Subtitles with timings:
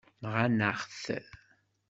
[0.23, 1.03] Nɣant-aɣ-t.